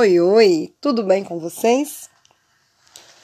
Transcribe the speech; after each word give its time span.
Oi, 0.00 0.20
oi, 0.20 0.72
tudo 0.80 1.02
bem 1.02 1.24
com 1.24 1.40
vocês? 1.40 2.08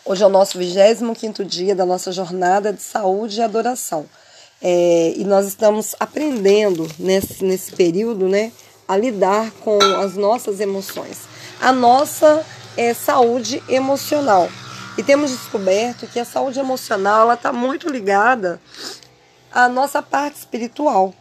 Hoje 0.05 0.25
é 0.25 0.27
o 0.27 0.29
nosso 0.29 0.59
25 0.59 1.45
dia 1.45 1.73
da 1.73 1.87
nossa 1.87 2.11
jornada 2.11 2.73
de 2.73 2.83
saúde 2.83 3.39
e 3.39 3.43
adoração. 3.45 4.07
É, 4.61 5.15
e 5.17 5.23
nós 5.23 5.47
estamos 5.47 5.95
aprendendo 6.01 6.91
nesse, 6.99 7.45
nesse 7.45 7.71
período 7.77 8.29
né, 8.29 8.51
a 8.89 8.97
lidar 8.97 9.53
com 9.61 9.79
as 10.01 10.17
nossas 10.17 10.59
emoções, 10.59 11.29
a 11.61 11.71
nossa 11.71 12.45
é, 12.77 12.93
saúde 12.93 13.63
emocional. 13.69 14.49
E 14.99 15.03
temos 15.05 15.31
descoberto 15.31 16.09
que 16.09 16.19
a 16.19 16.25
saúde 16.25 16.59
emocional 16.59 17.33
está 17.33 17.53
muito 17.53 17.89
ligada 17.89 18.61
à 19.53 19.69
nossa 19.69 20.03
parte 20.03 20.39
espiritual. 20.39 21.15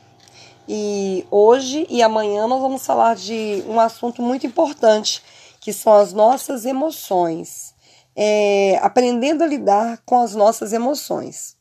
E 0.68 1.28
hoje 1.30 1.86
e 1.92 2.02
amanhã 2.02 2.48
nós 2.48 2.60
vamos 2.60 2.84
falar 2.84 3.16
de 3.16 3.64
um 3.68 3.80
assunto 3.80 4.20
muito 4.20 4.48
importante, 4.48 5.22
que 5.64 5.72
são 5.72 5.94
as 5.94 6.12
nossas 6.12 6.66
emoções. 6.66 7.74
É, 8.16 8.78
aprendendo 8.84 9.44
a 9.44 9.48
lidar 9.48 10.04
com 10.06 10.22
as 10.22 10.36
nossas 10.36 10.74
emoções. 10.74 11.56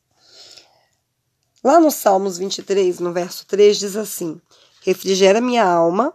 Lá 1.64 1.78
no 1.78 1.90
Salmos 1.90 2.36
23, 2.36 2.98
no 2.98 3.12
verso 3.12 3.46
3, 3.46 3.78
diz 3.78 3.96
assim: 3.96 4.40
Refrigera 4.82 5.40
minha 5.40 5.64
alma, 5.64 6.12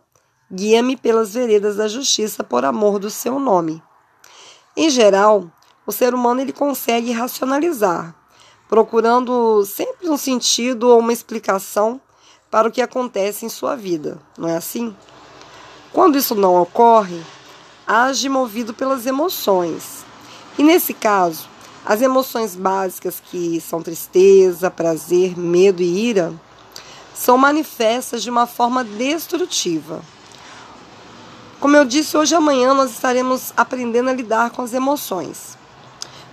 guia-me 0.52 0.98
pelas 0.98 1.34
veredas 1.34 1.78
da 1.78 1.88
justiça 1.88 2.44
por 2.44 2.66
amor 2.66 3.00
do 3.00 3.10
seu 3.10 3.40
nome. 3.40 3.82
Em 4.76 4.90
geral, 4.90 5.50
o 5.86 5.92
ser 5.92 6.14
humano 6.14 6.42
ele 6.42 6.54
consegue 6.54 7.12
racionalizar, 7.14 8.14
procurando 8.68 9.66
sempre 9.66 10.10
um 10.10 10.18
sentido 10.18 10.90
ou 10.90 11.00
uma 11.00 11.14
explicação 11.14 12.02
para 12.52 12.68
o 12.68 12.72
que 12.72 12.82
acontece 12.82 13.46
em 13.46 13.50
sua 13.50 13.76
vida, 13.76 14.20
não 14.38 14.50
é 14.50 14.58
assim? 14.58 14.96
Quando 15.94 16.18
isso 16.18 16.36
não 16.36 16.62
ocorre, 16.62 17.20
age 17.88 18.28
movido 18.28 18.74
pelas 18.74 19.06
emoções. 19.06 20.06
E 20.58 20.64
nesse 20.64 20.94
caso, 20.94 21.48
as 21.86 22.02
emoções 22.02 22.56
básicas 22.56 23.22
que 23.24 23.62
são 23.62 23.82
tristeza, 23.82 24.70
prazer, 24.70 25.40
medo 25.40 25.82
e 25.82 26.10
ira 26.10 26.34
são 27.14 27.38
manifestas 27.38 28.22
de 28.22 28.30
uma 28.30 28.46
forma 28.46 28.84
destrutiva. 28.84 30.02
Como 31.60 31.76
eu 31.76 31.86
disse, 31.86 32.18
hoje 32.18 32.36
amanhã 32.36 32.74
nós 32.74 32.92
estaremos 32.92 33.54
aprendendo 33.56 34.10
a 34.10 34.14
lidar 34.14 34.52
com 34.52 34.62
as 34.62 34.74
emoções. 34.74 35.58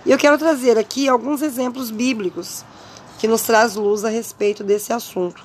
E 0.05 0.11
eu 0.11 0.17
quero 0.17 0.37
trazer 0.37 0.77
aqui 0.77 1.09
alguns 1.09 1.41
exemplos 1.41 1.89
bíblicos 1.89 2.63
que 3.17 3.27
nos 3.27 3.41
traz 3.41 3.75
luz 3.75 4.05
a 4.05 4.09
respeito 4.09 4.63
desse 4.63 4.93
assunto. 4.93 5.43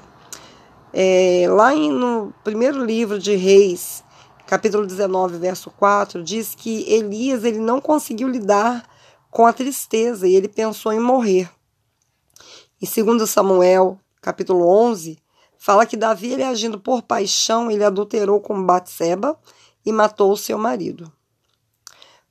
É, 0.92 1.46
lá 1.48 1.74
em, 1.74 1.90
no 1.90 2.34
primeiro 2.44 2.84
livro 2.84 3.18
de 3.18 3.34
Reis, 3.36 4.04
capítulo 4.50 4.84
19, 4.84 5.38
verso 5.38 5.70
4, 5.70 6.24
diz 6.24 6.56
que 6.56 6.82
Elias 6.92 7.44
ele 7.44 7.60
não 7.60 7.80
conseguiu 7.80 8.26
lidar 8.28 8.84
com 9.30 9.46
a 9.46 9.52
tristeza 9.52 10.26
e 10.26 10.34
ele 10.34 10.48
pensou 10.48 10.92
em 10.92 10.98
morrer. 10.98 11.48
E 12.82 12.84
segundo 12.84 13.28
Samuel, 13.28 13.96
capítulo 14.20 14.66
11, 14.66 15.20
fala 15.56 15.86
que 15.86 15.96
Davi, 15.96 16.32
ele 16.32 16.42
agindo 16.42 16.80
por 16.80 17.00
paixão, 17.02 17.70
ele 17.70 17.84
adulterou 17.84 18.40
com 18.40 18.60
Batseba 18.66 19.38
e 19.86 19.92
matou 19.92 20.32
o 20.32 20.36
seu 20.36 20.58
marido. 20.58 21.12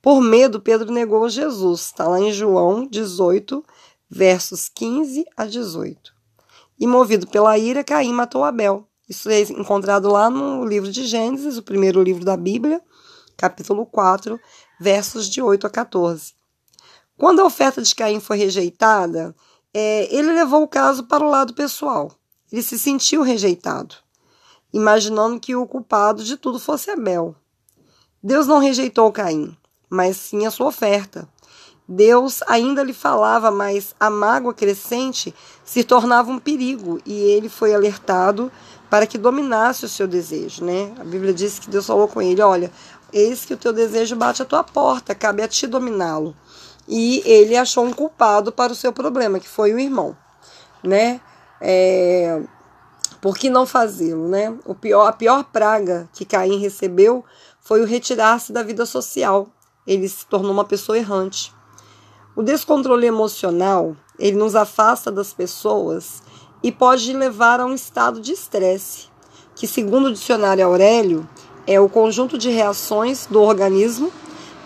Por 0.02 0.20
medo, 0.20 0.60
Pedro 0.60 0.92
negou 0.92 1.26
Jesus. 1.26 1.86
Está 1.86 2.06
lá 2.06 2.20
em 2.20 2.30
João 2.30 2.86
18, 2.86 3.64
versos 4.10 4.68
15 4.68 5.24
a 5.34 5.46
18. 5.46 6.12
E 6.78 6.86
movido 6.86 7.26
pela 7.26 7.56
ira, 7.56 7.82
Caim 7.82 8.12
matou 8.12 8.44
Abel. 8.44 8.89
Isso 9.10 9.28
é 9.28 9.40
encontrado 9.40 10.08
lá 10.08 10.30
no 10.30 10.64
livro 10.64 10.88
de 10.88 11.04
Gênesis, 11.04 11.58
o 11.58 11.64
primeiro 11.64 12.00
livro 12.00 12.24
da 12.24 12.36
Bíblia, 12.36 12.80
capítulo 13.36 13.84
4, 13.84 14.38
versos 14.80 15.28
de 15.28 15.42
8 15.42 15.66
a 15.66 15.70
14. 15.70 16.32
Quando 17.18 17.40
a 17.40 17.44
oferta 17.44 17.82
de 17.82 17.92
Caim 17.92 18.20
foi 18.20 18.36
rejeitada, 18.36 19.34
é, 19.74 20.06
ele 20.14 20.32
levou 20.32 20.62
o 20.62 20.68
caso 20.68 21.08
para 21.08 21.24
o 21.24 21.28
lado 21.28 21.54
pessoal. 21.54 22.12
Ele 22.52 22.62
se 22.62 22.78
sentiu 22.78 23.22
rejeitado, 23.22 23.96
imaginando 24.72 25.40
que 25.40 25.56
o 25.56 25.66
culpado 25.66 26.22
de 26.22 26.36
tudo 26.36 26.60
fosse 26.60 26.92
Abel. 26.92 27.34
Deus 28.22 28.46
não 28.46 28.60
rejeitou 28.60 29.10
Caim, 29.10 29.56
mas 29.90 30.18
sim 30.18 30.46
a 30.46 30.52
sua 30.52 30.68
oferta. 30.68 31.28
Deus 31.88 32.40
ainda 32.46 32.84
lhe 32.84 32.92
falava, 32.92 33.50
mas 33.50 33.92
a 33.98 34.08
mágoa 34.08 34.54
crescente 34.54 35.34
se 35.64 35.82
tornava 35.82 36.30
um 36.30 36.38
perigo 36.38 37.00
e 37.04 37.12
ele 37.12 37.48
foi 37.48 37.74
alertado 37.74 38.52
para 38.90 39.06
que 39.06 39.16
dominasse 39.16 39.84
o 39.84 39.88
seu 39.88 40.08
desejo, 40.08 40.64
né? 40.64 40.92
A 40.98 41.04
Bíblia 41.04 41.32
diz 41.32 41.60
que 41.60 41.70
Deus 41.70 41.86
falou 41.86 42.08
com 42.08 42.20
ele: 42.20 42.42
Olha, 42.42 42.70
eis 43.12 43.44
que 43.44 43.54
o 43.54 43.56
teu 43.56 43.72
desejo 43.72 44.16
bate 44.16 44.42
à 44.42 44.44
tua 44.44 44.64
porta, 44.64 45.14
cabe 45.14 45.42
a 45.42 45.48
ti 45.48 45.66
dominá-lo. 45.66 46.36
E 46.88 47.22
ele 47.24 47.56
achou 47.56 47.84
um 47.84 47.92
culpado 47.92 48.50
para 48.50 48.72
o 48.72 48.76
seu 48.76 48.92
problema, 48.92 49.38
que 49.38 49.48
foi 49.48 49.72
o 49.72 49.78
irmão, 49.78 50.16
né? 50.82 51.20
É, 51.60 52.42
por 53.20 53.36
que 53.38 53.48
não 53.48 53.64
fazê-lo, 53.64 54.28
né? 54.28 54.52
O 54.64 54.74
pior, 54.74 55.06
a 55.06 55.12
pior 55.12 55.44
praga 55.44 56.08
que 56.12 56.24
Caim 56.24 56.58
recebeu 56.58 57.24
foi 57.60 57.80
o 57.82 57.86
retirar-se 57.86 58.52
da 58.52 58.62
vida 58.62 58.84
social. 58.84 59.48
Ele 59.86 60.08
se 60.08 60.26
tornou 60.26 60.50
uma 60.50 60.64
pessoa 60.64 60.98
errante. 60.98 61.54
O 62.34 62.42
descontrole 62.42 63.06
emocional, 63.06 63.94
ele 64.18 64.36
nos 64.36 64.56
afasta 64.56 65.12
das 65.12 65.32
pessoas 65.32 66.22
e 66.62 66.70
pode 66.70 67.12
levar 67.12 67.60
a 67.60 67.66
um 67.66 67.74
estado 67.74 68.20
de 68.20 68.32
estresse, 68.32 69.08
que 69.54 69.66
segundo 69.66 70.06
o 70.06 70.12
dicionário 70.12 70.64
Aurélio, 70.64 71.28
é 71.66 71.78
o 71.78 71.88
conjunto 71.88 72.36
de 72.36 72.50
reações 72.50 73.26
do 73.26 73.40
organismo 73.40 74.12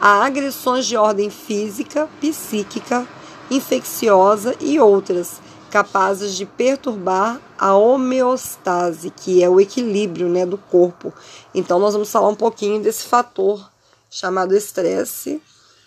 a 0.00 0.24
agressões 0.24 0.86
de 0.86 0.96
ordem 0.96 1.30
física, 1.30 2.08
psíquica, 2.20 3.06
infecciosa 3.50 4.54
e 4.60 4.78
outras, 4.78 5.40
capazes 5.70 6.34
de 6.34 6.44
perturbar 6.44 7.40
a 7.58 7.74
homeostase, 7.74 9.10
que 9.10 9.42
é 9.42 9.48
o 9.48 9.60
equilíbrio 9.60 10.28
né, 10.28 10.44
do 10.44 10.58
corpo. 10.58 11.12
Então, 11.54 11.78
nós 11.78 11.94
vamos 11.94 12.10
falar 12.10 12.28
um 12.28 12.34
pouquinho 12.34 12.82
desse 12.82 13.04
fator 13.04 13.70
chamado 14.10 14.54
estresse, 14.54 15.40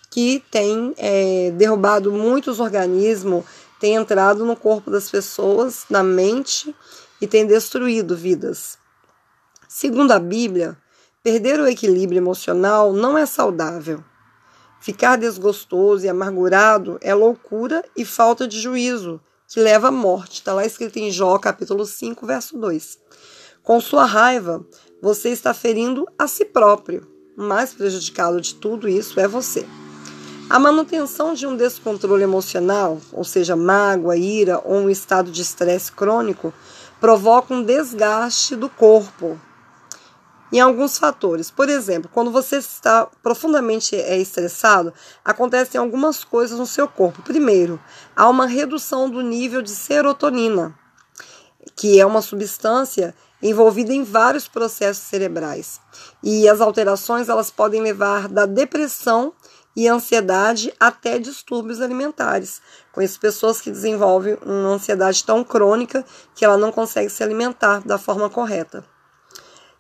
que 0.10 0.44
tem 0.50 0.94
é, 0.98 1.52
derrubado 1.56 2.12
muitos 2.12 2.60
organismos, 2.60 3.46
tem 3.80 3.96
entrado 3.96 4.46
no 4.46 4.56
corpo 4.56 4.90
das 4.90 5.10
pessoas, 5.10 5.86
na 5.90 6.04
mente 6.04 6.76
e 7.22 7.28
tem 7.28 7.46
destruído 7.46 8.16
vidas. 8.16 8.78
Segundo 9.68 10.12
a 10.12 10.20
Bíblia, 10.20 10.78
perder 11.24 11.60
o 11.60 11.68
equilíbrio 11.68 12.20
emocional 12.20 12.94
não 12.94 13.18
é 13.18 13.26
saudável. 13.26 14.04
Ficar 14.80 15.18
desgostoso 15.18 16.06
e 16.06 16.10
amargurado 16.10 16.98
é 17.02 17.14
loucura 17.14 17.84
e 17.96 18.06
falta 18.06 18.48
de 18.48 18.60
juízo, 18.60 19.20
que 19.48 19.60
leva 19.60 19.90
à 19.90 19.92
morte. 19.92 20.36
Está 20.36 20.54
lá 20.54 20.66
escrito 20.66 20.98
em 20.98 21.12
Jó, 21.12 21.38
capítulo 21.38 21.86
5, 21.86 22.26
verso 22.26 22.58
2. 22.58 23.00
Com 23.64 23.82
sua 23.82 24.06
raiva, 24.06 24.66
você 25.02 25.30
está 25.30 25.54
ferindo 25.54 26.08
a 26.18 26.28
si 26.28 26.46
próprio. 26.46 27.08
O 27.38 27.44
mais 27.44 27.74
prejudicado 27.74 28.40
de 28.40 28.56
tudo 28.56 28.88
isso 28.88 29.20
é 29.20 29.28
você. 29.28 29.66
A 30.50 30.58
manutenção 30.58 31.34
de 31.34 31.46
um 31.46 31.58
descontrole 31.58 32.24
emocional, 32.24 33.02
ou 33.12 33.26
seja, 33.26 33.54
mágoa, 33.54 34.16
ira 34.16 34.62
ou 34.64 34.76
um 34.76 34.90
estado 34.90 35.30
de 35.30 35.42
estresse 35.42 35.92
crônico, 35.92 36.54
provoca 37.02 37.54
um 37.54 37.62
desgaste 37.62 38.56
do 38.56 38.70
corpo 38.70 39.38
em 40.50 40.62
alguns 40.62 40.98
fatores. 40.98 41.52
Por 41.52 41.68
exemplo, 41.68 42.10
quando 42.14 42.32
você 42.32 42.56
está 42.58 43.10
profundamente 43.22 43.94
é, 43.98 44.18
estressado, 44.18 44.94
acontecem 45.24 45.82
algumas 45.82 46.24
coisas 46.24 46.58
no 46.58 46.66
seu 46.66 46.88
corpo. 46.88 47.22
Primeiro, 47.24 47.78
há 48.16 48.30
uma 48.30 48.46
redução 48.46 49.10
do 49.10 49.20
nível 49.22 49.62
de 49.62 49.72
serotonina, 49.72 50.74
que 51.76 52.00
é 52.00 52.06
uma 52.06 52.22
substância 52.22 53.14
envolvida 53.44 53.94
em 53.94 54.04
vários 54.04 54.48
processos 54.48 55.04
cerebrais. 55.04 55.82
E 56.24 56.48
as 56.48 56.62
alterações 56.62 57.28
elas 57.28 57.52
podem 57.52 57.82
levar 57.82 58.30
da 58.30 58.46
depressão 58.46 59.34
e 59.78 59.88
ansiedade 59.88 60.74
até 60.80 61.20
distúrbios 61.20 61.82
alimentares. 61.82 62.60
Conheço 62.92 63.20
pessoas 63.20 63.62
que 63.62 63.70
desenvolvem 63.70 64.36
uma 64.44 64.70
ansiedade 64.70 65.24
tão 65.24 65.44
crônica 65.44 66.04
que 66.34 66.44
ela 66.44 66.58
não 66.58 66.72
consegue 66.72 67.12
se 67.12 67.22
alimentar 67.22 67.86
da 67.86 68.00
forma 68.00 68.28
correta. 68.28 68.84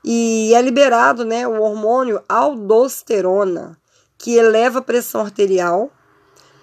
E 0.04 0.54
é 0.54 0.62
liberado 0.62 1.26
né, 1.26 1.48
o 1.48 1.60
hormônio 1.64 2.22
aldosterona, 2.30 3.76
que 4.20 4.36
eleva 4.36 4.80
a 4.80 4.84
pressão 4.84 5.22
arterial, 5.22 5.90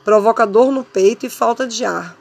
provoca 0.04 0.46
dor 0.46 0.70
no 0.70 0.84
peito 0.84 1.26
e 1.26 1.30
falta 1.30 1.66
de 1.66 1.84
ar. 1.84 2.16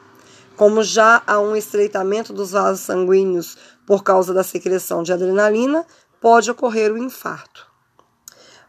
Como 0.57 0.81
já 0.81 1.21
há 1.27 1.39
um 1.39 1.55
estreitamento 1.55 2.33
dos 2.33 2.51
vasos 2.51 2.85
sanguíneos 2.85 3.55
por 3.85 4.03
causa 4.03 4.33
da 4.33 4.43
secreção 4.43 5.03
de 5.03 5.13
adrenalina, 5.13 5.85
pode 6.19 6.49
ocorrer 6.49 6.91
o 6.91 6.97
infarto. 6.97 7.62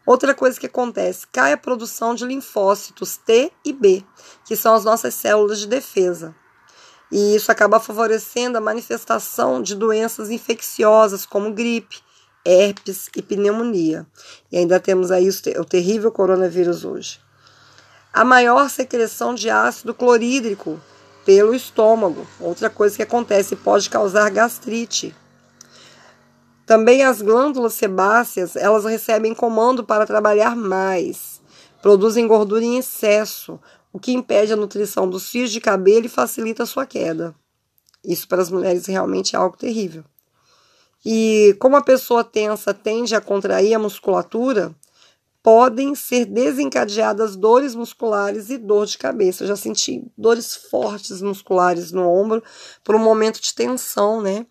Outra 0.06 0.34
coisa 0.34 0.60
que 0.60 0.66
acontece, 0.66 1.26
cai 1.32 1.52
a 1.52 1.56
produção 1.56 2.14
de 2.14 2.26
linfócitos 2.26 3.16
T 3.16 3.50
e 3.64 3.72
B, 3.72 4.04
que 4.44 4.54
são 4.54 4.74
as 4.74 4.84
nossas 4.84 5.14
células 5.14 5.58
de 5.58 5.66
defesa. 5.66 6.34
E 7.10 7.34
isso 7.34 7.50
acaba 7.50 7.80
favorecendo 7.80 8.58
a 8.58 8.60
manifestação 8.60 9.62
de 9.62 9.74
doenças 9.74 10.30
infecciosas 10.30 11.24
como 11.24 11.52
gripe, 11.52 12.02
herpes 12.44 13.08
e 13.16 13.22
pneumonia. 13.22 14.06
E 14.52 14.58
ainda 14.58 14.78
temos 14.78 15.10
aí 15.10 15.28
o 15.58 15.64
terrível 15.64 16.12
coronavírus 16.12 16.84
hoje. 16.84 17.20
A 18.12 18.24
maior 18.24 18.68
secreção 18.68 19.34
de 19.34 19.48
ácido 19.48 19.94
clorídrico 19.94 20.80
pelo 21.24 21.54
estômago. 21.54 22.26
Outra 22.38 22.68
coisa 22.68 22.96
que 22.96 23.02
acontece 23.02 23.56
pode 23.56 23.88
causar 23.88 24.30
gastrite. 24.30 25.16
Também 26.66 27.02
as 27.02 27.20
glândulas 27.20 27.74
sebáceas, 27.74 28.56
elas 28.56 28.84
recebem 28.84 29.34
comando 29.34 29.84
para 29.84 30.06
trabalhar 30.06 30.56
mais. 30.56 31.42
Produzem 31.82 32.26
gordura 32.26 32.64
em 32.64 32.78
excesso, 32.78 33.60
o 33.92 34.00
que 34.00 34.12
impede 34.12 34.52
a 34.52 34.56
nutrição 34.56 35.08
dos 35.08 35.28
fios 35.28 35.52
de 35.52 35.60
cabelo 35.60 36.06
e 36.06 36.08
facilita 36.08 36.62
a 36.62 36.66
sua 36.66 36.86
queda. 36.86 37.34
Isso 38.02 38.26
para 38.26 38.42
as 38.42 38.50
mulheres 38.50 38.86
realmente 38.86 39.36
é 39.36 39.38
algo 39.38 39.56
terrível. 39.56 40.04
E 41.04 41.54
como 41.60 41.76
a 41.76 41.82
pessoa 41.82 42.24
tensa 42.24 42.72
tende 42.72 43.14
a 43.14 43.20
contrair 43.20 43.74
a 43.74 43.78
musculatura, 43.78 44.74
podem 45.42 45.94
ser 45.94 46.24
desencadeadas 46.24 47.36
dores 47.36 47.74
musculares 47.74 48.48
e 48.48 48.56
dor 48.56 48.86
de 48.86 48.96
cabeça. 48.96 49.44
Eu 49.44 49.48
já 49.48 49.56
senti 49.56 50.02
dores 50.16 50.56
fortes 50.56 51.20
musculares 51.20 51.92
no 51.92 52.08
ombro 52.08 52.42
por 52.82 52.94
um 52.94 52.98
momento 52.98 53.42
de 53.42 53.54
tensão, 53.54 54.22
né? 54.22 54.46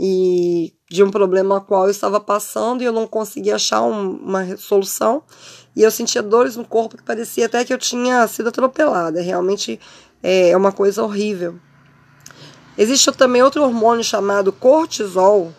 E 0.00 0.74
de 0.92 1.02
um 1.02 1.10
problema 1.10 1.54
ao 1.54 1.60
qual 1.62 1.84
eu 1.84 1.90
estava 1.90 2.20
passando 2.20 2.82
e 2.82 2.84
eu 2.84 2.92
não 2.92 3.06
conseguia 3.06 3.54
achar 3.54 3.82
um, 3.82 4.16
uma 4.16 4.56
solução. 4.56 5.22
E 5.74 5.82
eu 5.82 5.90
sentia 5.90 6.22
dores 6.22 6.54
no 6.54 6.66
corpo 6.66 6.98
que 6.98 7.02
parecia 7.02 7.46
até 7.46 7.64
que 7.64 7.72
eu 7.72 7.78
tinha 7.78 8.26
sido 8.28 8.50
atropelada. 8.50 9.22
Realmente 9.22 9.80
é, 10.22 10.50
é 10.50 10.56
uma 10.56 10.70
coisa 10.70 11.02
horrível. 11.02 11.58
Existe 12.76 13.10
também 13.12 13.42
outro 13.42 13.62
hormônio 13.62 14.04
chamado 14.04 14.52
cortisol, 14.52 15.52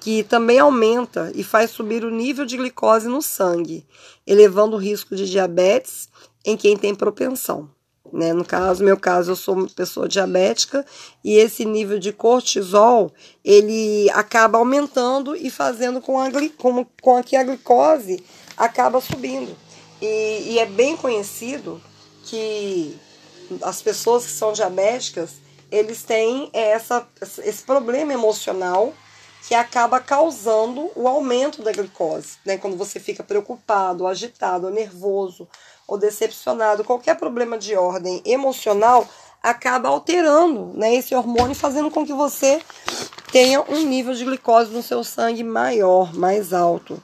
que 0.00 0.22
também 0.22 0.60
aumenta 0.60 1.32
e 1.34 1.42
faz 1.42 1.70
subir 1.70 2.04
o 2.04 2.10
nível 2.10 2.46
de 2.46 2.56
glicose 2.56 3.08
no 3.08 3.20
sangue, 3.20 3.84
elevando 4.26 4.76
o 4.76 4.78
risco 4.78 5.16
de 5.16 5.28
diabetes 5.28 6.08
em 6.44 6.56
quem 6.56 6.76
tem 6.76 6.94
propensão. 6.94 7.68
Né? 8.12 8.32
No 8.32 8.44
caso, 8.44 8.84
meu 8.84 8.96
caso, 8.96 9.32
eu 9.32 9.36
sou 9.36 9.54
uma 9.54 9.68
pessoa 9.68 10.08
diabética 10.08 10.84
e 11.22 11.36
esse 11.36 11.64
nível 11.64 11.98
de 11.98 12.12
cortisol 12.12 13.12
ele 13.44 14.10
acaba 14.10 14.58
aumentando 14.58 15.36
e 15.36 15.50
fazendo 15.50 16.00
com, 16.00 16.18
a, 16.18 16.28
com, 16.56 16.84
com 17.02 17.22
que 17.22 17.36
a 17.36 17.44
glicose 17.44 18.24
acaba 18.56 19.00
subindo. 19.00 19.56
E, 20.00 20.52
e 20.52 20.58
é 20.58 20.66
bem 20.66 20.96
conhecido 20.96 21.80
que 22.24 22.96
as 23.62 23.80
pessoas 23.82 24.24
que 24.26 24.32
são 24.32 24.52
diabéticas 24.52 25.48
eles 25.70 26.02
têm 26.02 26.50
essa, 26.52 27.06
esse 27.44 27.62
problema 27.62 28.12
emocional 28.12 28.92
que 29.46 29.54
acaba 29.54 30.00
causando 30.00 30.90
o 30.94 31.06
aumento 31.06 31.62
da 31.62 31.72
glicose. 31.72 32.38
Né? 32.44 32.58
Quando 32.58 32.76
você 32.76 32.98
fica 32.98 33.22
preocupado, 33.22 34.06
agitado, 34.06 34.70
nervoso 34.70 35.48
ou 35.88 35.96
decepcionado, 35.96 36.84
qualquer 36.84 37.16
problema 37.16 37.56
de 37.56 37.74
ordem 37.74 38.22
emocional 38.26 39.08
acaba 39.42 39.88
alterando 39.88 40.72
né, 40.74 40.94
esse 40.94 41.14
hormônio, 41.14 41.54
fazendo 41.54 41.90
com 41.90 42.04
que 42.04 42.12
você 42.12 42.60
tenha 43.32 43.62
um 43.62 43.84
nível 43.86 44.12
de 44.12 44.24
glicose 44.24 44.70
no 44.70 44.82
seu 44.82 45.02
sangue 45.02 45.42
maior, 45.42 46.14
mais 46.14 46.52
alto. 46.52 47.02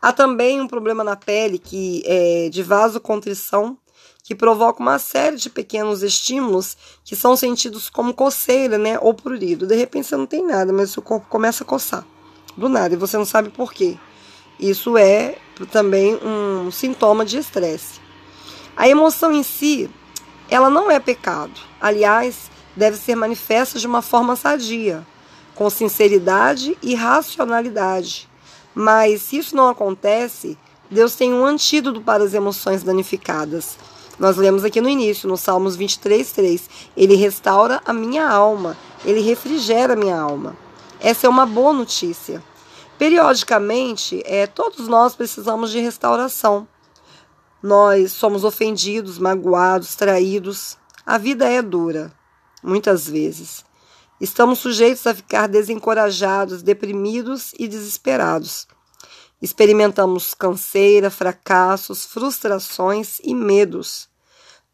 Há 0.00 0.12
também 0.12 0.60
um 0.60 0.68
problema 0.68 1.04
na 1.04 1.16
pele 1.16 1.58
que 1.58 2.02
é 2.06 2.48
de 2.48 2.62
vasocontrição, 2.62 3.76
que 4.22 4.34
provoca 4.34 4.80
uma 4.80 4.98
série 4.98 5.36
de 5.36 5.50
pequenos 5.50 6.02
estímulos 6.02 6.76
que 7.04 7.16
são 7.16 7.36
sentidos 7.36 7.90
como 7.90 8.14
coceira, 8.14 8.78
né, 8.78 8.98
ou 9.00 9.12
prurido. 9.12 9.66
De 9.66 9.74
repente 9.74 10.06
você 10.06 10.16
não 10.16 10.26
tem 10.26 10.46
nada, 10.46 10.72
mas 10.72 10.96
o 10.96 11.02
corpo 11.02 11.26
começa 11.28 11.62
a 11.62 11.66
coçar 11.66 12.06
do 12.56 12.68
nada 12.68 12.94
e 12.94 12.96
você 12.96 13.16
não 13.18 13.24
sabe 13.24 13.50
por 13.50 13.72
quê. 13.72 13.98
Isso 14.58 14.98
é 14.98 15.36
também 15.70 16.18
um 16.22 16.70
sintoma 16.70 17.24
de 17.24 17.38
estresse. 17.38 18.00
A 18.76 18.88
emoção 18.88 19.32
em 19.32 19.42
si, 19.42 19.88
ela 20.48 20.70
não 20.70 20.90
é 20.90 20.98
pecado. 20.98 21.60
Aliás, 21.80 22.50
deve 22.76 22.96
ser 22.96 23.14
manifesta 23.14 23.78
de 23.78 23.86
uma 23.86 24.02
forma 24.02 24.36
sadia, 24.36 25.06
com 25.54 25.68
sinceridade 25.68 26.76
e 26.82 26.94
racionalidade. 26.94 28.28
Mas 28.74 29.22
se 29.22 29.38
isso 29.38 29.56
não 29.56 29.68
acontece, 29.68 30.56
Deus 30.90 31.14
tem 31.14 31.34
um 31.34 31.44
antídoto 31.44 32.00
para 32.00 32.22
as 32.22 32.34
emoções 32.34 32.82
danificadas. 32.82 33.76
Nós 34.18 34.36
lemos 34.36 34.64
aqui 34.64 34.80
no 34.80 34.88
início, 34.88 35.28
no 35.28 35.36
Salmos 35.36 35.76
23, 35.76 36.32
3. 36.32 36.70
Ele 36.96 37.14
restaura 37.14 37.80
a 37.84 37.92
minha 37.92 38.28
alma, 38.28 38.76
ele 39.04 39.20
refrigera 39.20 39.92
a 39.92 39.96
minha 39.96 40.18
alma. 40.18 40.56
Essa 41.00 41.26
é 41.26 41.30
uma 41.30 41.46
boa 41.46 41.72
notícia. 41.72 42.42
Periodicamente, 42.98 44.20
é, 44.24 44.46
todos 44.46 44.88
nós 44.88 45.14
precisamos 45.14 45.70
de 45.70 45.78
restauração. 45.78 46.66
Nós 47.62 48.10
somos 48.10 48.42
ofendidos, 48.42 49.18
magoados, 49.18 49.94
traídos. 49.94 50.76
A 51.06 51.16
vida 51.16 51.48
é 51.48 51.62
dura, 51.62 52.12
muitas 52.60 53.08
vezes. 53.08 53.64
Estamos 54.20 54.58
sujeitos 54.58 55.06
a 55.06 55.14
ficar 55.14 55.46
desencorajados, 55.46 56.60
deprimidos 56.60 57.52
e 57.56 57.68
desesperados. 57.68 58.66
Experimentamos 59.40 60.34
canseira, 60.34 61.08
fracassos, 61.08 62.04
frustrações 62.04 63.20
e 63.22 63.32
medos. 63.32 64.08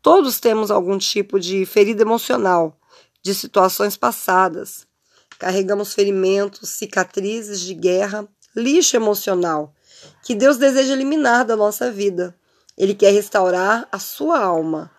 Todos 0.00 0.40
temos 0.40 0.70
algum 0.70 0.96
tipo 0.96 1.38
de 1.38 1.66
ferida 1.66 2.02
emocional, 2.02 2.78
de 3.22 3.34
situações 3.34 3.98
passadas. 3.98 4.86
Carregamos 5.38 5.94
ferimentos, 5.94 6.70
cicatrizes 6.70 7.60
de 7.60 7.74
guerra, 7.74 8.26
lixo 8.54 8.96
emocional, 8.96 9.74
que 10.22 10.34
Deus 10.34 10.56
deseja 10.56 10.92
eliminar 10.92 11.44
da 11.44 11.56
nossa 11.56 11.90
vida. 11.90 12.34
Ele 12.76 12.94
quer 12.94 13.12
restaurar 13.12 13.86
a 13.90 13.98
sua 13.98 14.38
alma. 14.38 14.90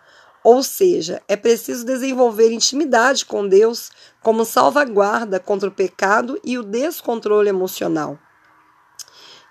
Ou 0.42 0.62
seja, 0.62 1.20
é 1.26 1.34
preciso 1.34 1.84
desenvolver 1.84 2.52
intimidade 2.52 3.24
com 3.26 3.48
Deus 3.48 3.90
como 4.22 4.44
salvaguarda 4.44 5.40
contra 5.40 5.68
o 5.68 5.72
pecado 5.72 6.40
e 6.44 6.56
o 6.56 6.62
descontrole 6.62 7.48
emocional. 7.48 8.18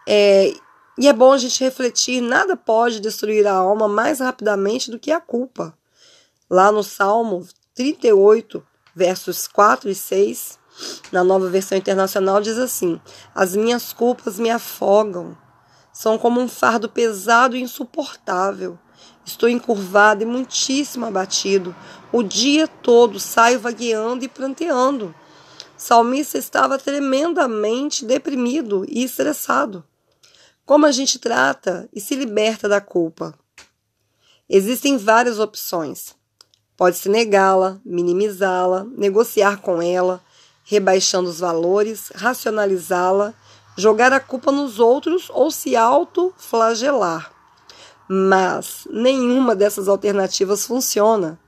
É, 0.07 0.53
e 0.97 1.07
é 1.07 1.13
bom 1.13 1.33
a 1.33 1.37
gente 1.37 1.63
refletir: 1.63 2.21
nada 2.21 2.55
pode 2.55 2.99
destruir 2.99 3.45
a 3.45 3.53
alma 3.53 3.87
mais 3.87 4.19
rapidamente 4.19 4.89
do 4.89 4.99
que 4.99 5.11
a 5.11 5.19
culpa. 5.19 5.77
Lá 6.49 6.71
no 6.71 6.83
Salmo 6.83 7.45
38, 7.73 8.65
versos 8.95 9.47
4 9.47 9.89
e 9.89 9.95
6, 9.95 10.57
na 11.11 11.23
nova 11.23 11.49
versão 11.49 11.77
internacional, 11.77 12.41
diz 12.41 12.57
assim: 12.57 12.99
As 13.33 13.55
minhas 13.55 13.93
culpas 13.93 14.39
me 14.39 14.49
afogam, 14.49 15.37
são 15.93 16.17
como 16.17 16.41
um 16.41 16.47
fardo 16.47 16.89
pesado 16.89 17.55
e 17.55 17.61
insuportável. 17.61 18.77
Estou 19.25 19.49
encurvado 19.49 20.23
e 20.23 20.25
muitíssimo 20.25 21.05
abatido. 21.05 21.75
O 22.11 22.21
dia 22.21 22.67
todo 22.67 23.19
saio 23.19 23.59
vagueando 23.59 24.23
e 24.23 24.27
pranteando. 24.27 25.15
Salmista 25.77 26.37
estava 26.37 26.77
tremendamente 26.77 28.05
deprimido 28.05 28.85
e 28.87 29.03
estressado. 29.03 29.83
Como 30.65 30.85
a 30.85 30.91
gente 30.91 31.19
trata 31.19 31.89
e 31.93 31.99
se 31.99 32.15
liberta 32.15 32.67
da 32.67 32.79
culpa? 32.79 33.33
Existem 34.49 34.97
várias 34.97 35.39
opções. 35.39 36.15
Pode-se 36.77 37.09
negá-la, 37.09 37.79
minimizá-la, 37.85 38.83
negociar 38.83 39.61
com 39.61 39.81
ela, 39.81 40.21
rebaixando 40.65 41.29
os 41.29 41.39
valores, 41.39 42.11
racionalizá-la, 42.15 43.33
jogar 43.77 44.11
a 44.11 44.19
culpa 44.19 44.51
nos 44.51 44.79
outros 44.79 45.29
ou 45.29 45.51
se 45.51 45.75
auto-flagelar. 45.75 47.31
Mas 48.09 48.87
nenhuma 48.89 49.55
dessas 49.55 49.87
alternativas 49.87 50.65
funciona. 50.65 51.39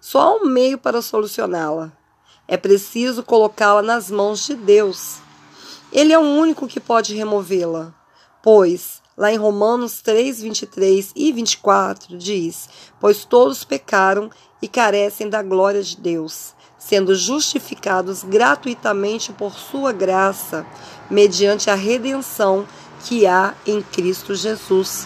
Só 0.00 0.20
há 0.20 0.36
um 0.36 0.44
meio 0.44 0.78
para 0.78 1.02
solucioná-la. 1.02 1.90
É 2.46 2.56
preciso 2.56 3.22
colocá-la 3.22 3.82
nas 3.82 4.10
mãos 4.10 4.46
de 4.46 4.54
Deus. 4.54 5.16
Ele 5.90 6.12
é 6.12 6.18
o 6.18 6.22
único 6.22 6.68
que 6.68 6.78
pode 6.78 7.14
removê-la. 7.14 7.94
Pois, 8.42 9.02
lá 9.16 9.32
em 9.32 9.36
Romanos 9.36 10.02
3, 10.02 10.42
23 10.42 11.12
e 11.16 11.32
24, 11.32 12.16
diz: 12.16 12.68
Pois 13.00 13.24
todos 13.24 13.64
pecaram 13.64 14.30
e 14.60 14.68
carecem 14.68 15.28
da 15.28 15.42
glória 15.42 15.82
de 15.82 15.96
Deus, 15.96 16.54
sendo 16.86 17.16
justificados 17.16 18.22
gratuitamente 18.22 19.32
por 19.32 19.54
Sua 19.54 19.92
graça, 19.92 20.64
mediante 21.10 21.68
a 21.68 21.74
redenção 21.74 22.64
que 23.04 23.26
há 23.26 23.54
em 23.66 23.82
Cristo 23.82 24.36
Jesus. 24.36 25.04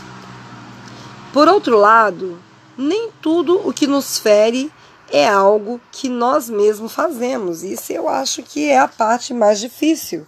Por 1.32 1.48
outro 1.48 1.78
lado, 1.78 2.38
nem 2.76 3.08
tudo 3.22 3.66
o 3.66 3.72
que 3.72 3.86
nos 3.86 4.18
fere 4.18 4.70
é 5.10 5.26
algo 5.26 5.80
que 5.90 6.08
nós 6.08 6.50
mesmos 6.50 6.92
fazemos. 6.92 7.62
Isso 7.62 7.92
eu 7.92 8.08
acho 8.08 8.42
que 8.42 8.68
é 8.68 8.78
a 8.78 8.86
parte 8.86 9.32
mais 9.32 9.58
difícil. 9.58 10.26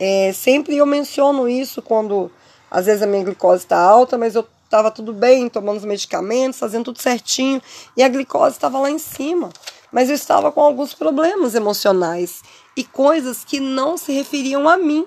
É, 0.00 0.32
sempre 0.32 0.78
eu 0.78 0.86
menciono 0.86 1.46
isso 1.46 1.82
quando 1.82 2.30
às 2.70 2.86
vezes 2.86 3.02
a 3.02 3.06
minha 3.06 3.22
glicose 3.22 3.64
está 3.64 3.78
alta, 3.78 4.16
mas 4.16 4.34
eu 4.34 4.46
estava 4.64 4.90
tudo 4.90 5.12
bem, 5.12 5.48
tomando 5.48 5.76
os 5.76 5.84
medicamentos, 5.84 6.58
fazendo 6.58 6.86
tudo 6.86 7.00
certinho, 7.00 7.62
e 7.96 8.02
a 8.02 8.08
glicose 8.08 8.56
estava 8.56 8.78
lá 8.78 8.90
em 8.90 8.98
cima. 8.98 9.50
Mas 9.96 10.10
eu 10.10 10.14
estava 10.14 10.52
com 10.52 10.60
alguns 10.60 10.92
problemas 10.92 11.54
emocionais 11.54 12.42
e 12.76 12.84
coisas 12.84 13.46
que 13.46 13.58
não 13.58 13.96
se 13.96 14.12
referiam 14.12 14.68
a 14.68 14.76
mim. 14.76 15.06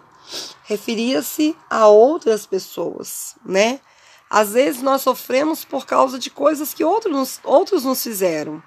referia-se 0.63 1.55
a 1.69 1.88
outras 1.88 2.48
pessoas, 2.48 3.36
né? 3.46 3.79
Às 4.27 4.53
vezes 4.53 4.81
nós 4.81 5.03
sofremos 5.03 5.63
por 5.63 5.86
causa 5.86 6.17
de 6.17 6.31
coisas 6.31 6.74
que 6.74 6.84
outros 6.84 7.13
nos, 7.13 7.39
outros 7.43 7.84
nos 7.84 8.01
fizeram. 8.01 8.63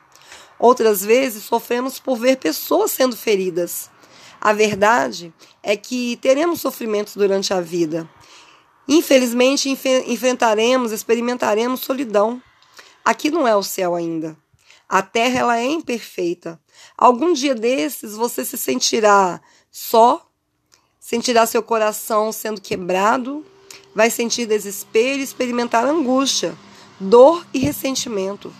Outras 0.60 1.04
vezes 1.04 1.42
sofremos 1.42 1.98
por 1.98 2.16
ver 2.16 2.36
pessoas 2.36 2.92
sendo 2.92 3.16
feridas. 3.16 3.90
A 4.40 4.52
verdade 4.52 5.34
é 5.60 5.76
que 5.76 6.16
teremos 6.22 6.60
sofrimentos 6.60 7.16
durante 7.16 7.52
a 7.52 7.60
vida. 7.60 8.08
Infelizmente, 8.86 9.68
enfrentaremos, 10.06 10.92
experimentaremos 10.92 11.80
solidão. 11.80 12.40
Aqui 13.04 13.28
não 13.28 13.44
é 13.44 13.56
o 13.56 13.62
céu 13.64 13.96
ainda. 13.96 14.40
A 14.92 15.00
terra 15.00 15.38
ela 15.38 15.58
é 15.58 15.64
imperfeita. 15.64 16.60
Algum 16.98 17.32
dia 17.32 17.54
desses 17.54 18.12
você 18.12 18.44
se 18.44 18.58
sentirá 18.58 19.40
só, 19.70 20.28
sentirá 21.00 21.46
seu 21.46 21.62
coração 21.62 22.30
sendo 22.30 22.60
quebrado, 22.60 23.42
vai 23.94 24.10
sentir 24.10 24.44
desespero 24.44 25.22
experimentar 25.22 25.86
angústia, 25.86 26.54
dor 27.00 27.42
e 27.54 27.58
ressentimento. 27.58 28.52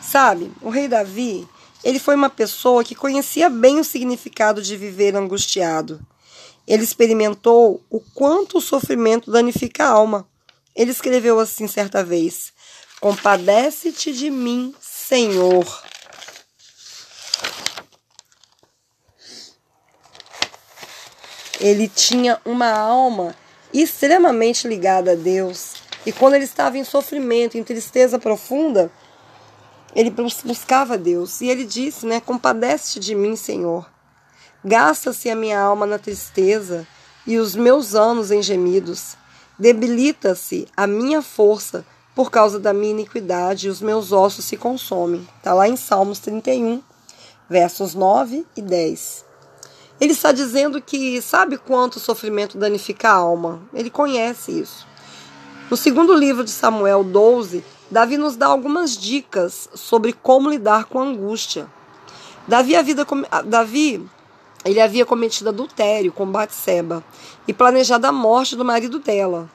Sabe, 0.00 0.50
o 0.62 0.70
rei 0.70 0.88
Davi, 0.88 1.46
ele 1.84 1.98
foi 1.98 2.14
uma 2.14 2.30
pessoa 2.30 2.82
que 2.82 2.94
conhecia 2.94 3.50
bem 3.50 3.78
o 3.78 3.84
significado 3.84 4.62
de 4.62 4.74
viver 4.74 5.14
angustiado. 5.14 6.00
Ele 6.66 6.82
experimentou 6.82 7.84
o 7.90 8.00
quanto 8.14 8.56
o 8.56 8.62
sofrimento 8.62 9.30
danifica 9.30 9.84
a 9.84 9.90
alma. 9.90 10.26
Ele 10.74 10.92
escreveu 10.92 11.38
assim 11.38 11.68
certa 11.68 12.02
vez: 12.02 12.54
Compadece-te 13.00 14.14
de 14.14 14.30
mim, 14.30 14.74
Senhor. 15.08 15.64
Ele 21.58 21.88
tinha 21.88 22.38
uma 22.44 22.70
alma 22.70 23.34
extremamente 23.72 24.68
ligada 24.68 25.12
a 25.12 25.14
Deus. 25.14 25.76
E 26.04 26.12
quando 26.12 26.34
ele 26.34 26.44
estava 26.44 26.76
em 26.76 26.84
sofrimento, 26.84 27.56
em 27.56 27.64
tristeza 27.64 28.18
profunda, 28.18 28.92
ele 29.94 30.10
buscava 30.10 30.98
Deus. 30.98 31.40
E 31.40 31.48
ele 31.48 31.64
disse, 31.64 32.04
né, 32.04 32.20
compadece 32.20 33.00
de 33.00 33.14
mim, 33.14 33.34
Senhor. 33.34 33.90
Gasta-se 34.62 35.30
a 35.30 35.34
minha 35.34 35.58
alma 35.58 35.86
na 35.86 35.98
tristeza 35.98 36.86
e 37.26 37.38
os 37.38 37.56
meus 37.56 37.94
anos 37.94 38.30
em 38.30 38.42
gemidos. 38.42 39.16
Debilita-se 39.58 40.68
a 40.76 40.86
minha 40.86 41.22
força 41.22 41.82
por 42.18 42.32
causa 42.32 42.58
da 42.58 42.72
minha 42.72 42.90
iniquidade 42.90 43.68
os 43.68 43.80
meus 43.80 44.10
ossos 44.10 44.44
se 44.44 44.56
consomem. 44.56 45.24
Está 45.36 45.54
lá 45.54 45.68
em 45.68 45.76
Salmos 45.76 46.18
31, 46.18 46.82
versos 47.48 47.94
9 47.94 48.44
e 48.56 48.60
10. 48.60 49.24
Ele 50.00 50.10
está 50.10 50.32
dizendo 50.32 50.82
que 50.82 51.22
sabe 51.22 51.56
quanto 51.56 51.94
o 51.94 52.00
sofrimento 52.00 52.58
danifica 52.58 53.10
a 53.10 53.12
alma. 53.12 53.62
Ele 53.72 53.88
conhece 53.88 54.50
isso. 54.50 54.84
No 55.70 55.76
segundo 55.76 56.12
livro 56.12 56.42
de 56.42 56.50
Samuel 56.50 57.04
12, 57.04 57.64
Davi 57.88 58.16
nos 58.16 58.34
dá 58.34 58.48
algumas 58.48 58.96
dicas 58.96 59.68
sobre 59.72 60.12
como 60.12 60.50
lidar 60.50 60.86
com 60.86 60.98
a 60.98 61.04
angústia. 61.04 61.68
Davi, 62.48 62.74
a 62.74 62.82
vida, 62.82 63.06
Davi 63.44 64.04
ele 64.64 64.80
havia 64.80 65.06
cometido 65.06 65.50
adultério 65.50 66.10
com 66.10 66.26
Batseba 66.26 67.04
e 67.46 67.54
planejado 67.54 68.08
a 68.08 68.10
morte 68.10 68.56
do 68.56 68.64
marido 68.64 68.98
dela. 68.98 69.48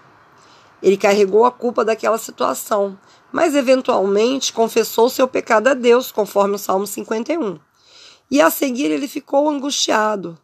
Ele 0.83 0.97
carregou 0.97 1.45
a 1.45 1.51
culpa 1.51 1.85
daquela 1.85 2.17
situação, 2.17 2.99
mas 3.31 3.55
eventualmente 3.55 4.51
confessou 4.51 5.09
seu 5.09 5.29
pecado 5.29 5.69
a 5.69 5.73
Deus, 5.73 6.11
conforme 6.11 6.55
o 6.55 6.59
Salmo 6.59 6.85
51. 6.85 7.57
E 8.29 8.41
a 8.41 8.49
seguir 8.49 8.91
ele 8.91 9.07
ficou 9.07 9.49
angustiado. 9.49 10.37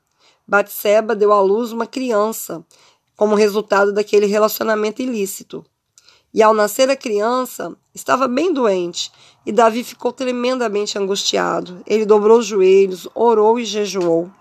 Batseba 0.48 1.14
deu 1.14 1.34
à 1.34 1.42
luz 1.42 1.74
uma 1.74 1.86
criança, 1.86 2.66
como 3.18 3.36
resultado 3.36 3.92
daquele 3.92 4.28
relacionamento 4.28 5.02
ilícito. 5.02 5.66
E 6.34 6.42
ao 6.42 6.54
nascer 6.54 6.90
a 6.90 6.96
criança, 6.96 7.76
estava 7.94 8.26
bem 8.26 8.54
doente, 8.54 9.12
e 9.46 9.52
Davi 9.52 9.84
ficou 9.84 10.14
tremendamente 10.14 10.98
angustiado. 10.98 11.84
Ele 11.86 12.06
dobrou 12.06 12.40
os 12.40 12.46
joelhos, 12.46 13.10
orou 13.14 13.60
e 13.60 13.66
jejuou. 13.66 14.32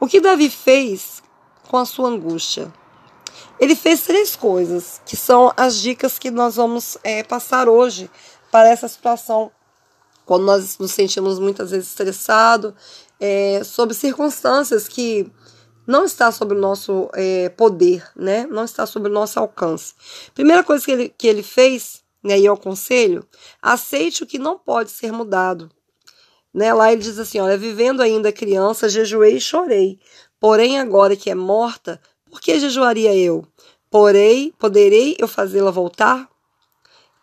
O 0.00 0.06
que 0.06 0.20
Davi 0.20 0.48
fez 0.48 1.22
com 1.68 1.76
a 1.76 1.84
sua 1.84 2.08
angústia? 2.08 2.72
Ele 3.58 3.74
fez 3.74 4.02
três 4.02 4.36
coisas, 4.36 5.00
que 5.04 5.16
são 5.16 5.52
as 5.56 5.76
dicas 5.76 6.18
que 6.18 6.30
nós 6.30 6.56
vamos 6.56 6.96
é, 7.02 7.22
passar 7.22 7.68
hoje 7.68 8.10
para 8.50 8.68
essa 8.68 8.88
situação 8.88 9.50
quando 10.28 10.44
nós 10.44 10.76
nos 10.78 10.92
sentimos 10.92 11.38
muitas 11.38 11.70
vezes 11.70 11.88
estressados, 11.88 12.74
é, 13.18 13.62
sob 13.64 13.94
circunstâncias 13.94 14.86
que 14.86 15.32
não 15.86 16.04
está 16.04 16.30
sob 16.30 16.54
o 16.54 16.58
nosso 16.58 17.08
é, 17.14 17.48
poder, 17.48 18.06
né? 18.14 18.46
não 18.46 18.64
está 18.64 18.84
sob 18.84 19.08
o 19.08 19.12
nosso 19.12 19.40
alcance. 19.40 19.94
Primeira 20.34 20.62
coisa 20.62 20.84
que 20.84 20.90
ele, 20.90 21.08
que 21.16 21.26
ele 21.26 21.42
fez, 21.42 22.02
né, 22.22 22.38
e 22.38 22.44
eu 22.44 22.52
aconselho, 22.52 23.26
aceite 23.62 24.22
o 24.22 24.26
que 24.26 24.38
não 24.38 24.58
pode 24.58 24.90
ser 24.90 25.10
mudado. 25.10 25.70
Né? 26.52 26.74
Lá 26.74 26.92
ele 26.92 27.00
diz 27.00 27.18
assim: 27.18 27.40
olha, 27.40 27.56
vivendo 27.56 28.02
ainda 28.02 28.30
criança, 28.30 28.88
jejuei 28.88 29.36
e 29.36 29.40
chorei. 29.40 29.98
Porém, 30.38 30.78
agora 30.78 31.16
que 31.16 31.30
é 31.30 31.34
morta, 31.34 32.00
por 32.28 32.40
que 32.40 32.58
jejuaria 32.58 33.14
eu? 33.14 33.46
Porém, 33.90 34.52
poderei 34.58 35.16
eu 35.18 35.26
fazê-la 35.26 35.70
voltar? 35.70 36.28